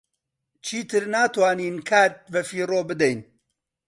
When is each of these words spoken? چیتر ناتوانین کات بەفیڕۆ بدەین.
چیتر 0.65 1.03
ناتوانین 1.13 1.75
کات 1.89 2.13
بەفیڕۆ 2.31 2.79
بدەین. 2.89 3.19